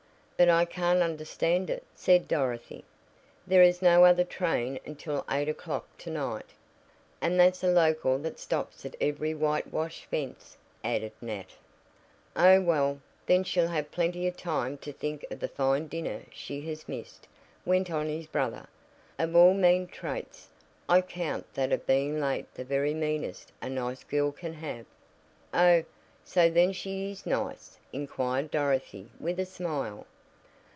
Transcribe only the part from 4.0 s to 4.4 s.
other